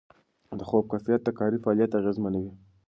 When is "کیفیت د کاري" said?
0.91-1.57